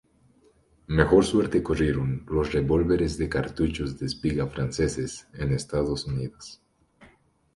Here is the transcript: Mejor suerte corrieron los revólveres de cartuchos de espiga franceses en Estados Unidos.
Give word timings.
Mejor 0.87 1.23
suerte 1.25 1.61
corrieron 1.61 2.25
los 2.27 2.51
revólveres 2.53 3.19
de 3.19 3.29
cartuchos 3.29 3.99
de 3.99 4.07
espiga 4.07 4.47
franceses 4.47 5.27
en 5.35 5.53
Estados 5.53 6.05
Unidos. 6.07 6.59